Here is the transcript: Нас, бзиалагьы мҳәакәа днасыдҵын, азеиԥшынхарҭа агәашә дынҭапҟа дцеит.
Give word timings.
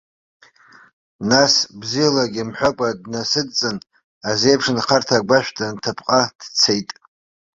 Нас, 1.29 1.53
бзиалагьы 1.79 2.43
мҳәакәа 2.47 2.89
днасыдҵын, 3.01 3.77
азеиԥшынхарҭа 4.29 5.15
агәашә 5.19 5.51
дынҭапҟа 5.57 6.21
дцеит. 6.39 6.89